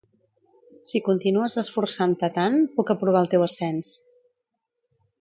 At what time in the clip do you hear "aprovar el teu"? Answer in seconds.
2.97-3.49